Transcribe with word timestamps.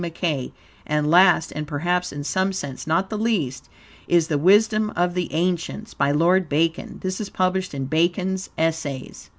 Mackey; 0.01 0.51
and 0.83 1.11
last, 1.11 1.51
and, 1.51 1.67
perhaps, 1.67 2.11
in 2.11 2.23
some 2.23 2.51
sense, 2.53 2.87
not 2.87 3.11
the 3.11 3.19
least, 3.19 3.69
is 4.07 4.29
the 4.29 4.37
"Wisdom 4.39 4.91
of 4.95 5.13
the 5.13 5.31
Ancients," 5.31 5.93
by 5.93 6.09
Lord 6.09 6.49
Bacon. 6.49 6.97
This 7.03 7.21
is 7.21 7.29
published 7.29 7.75
in 7.75 7.85
"Bacon's 7.85 8.49
Essays." 8.57 9.29